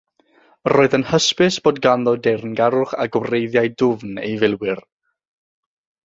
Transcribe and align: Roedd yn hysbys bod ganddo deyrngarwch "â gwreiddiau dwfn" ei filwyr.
Roedd 0.71 0.93
yn 0.97 1.03
hysbys 1.09 1.57
bod 1.67 1.81
ganddo 1.85 2.13
deyrngarwch 2.27 2.95
"â 3.03 3.07
gwreiddiau 3.17 3.69
dwfn" 3.83 4.17
ei 4.23 4.33
filwyr. 4.45 4.83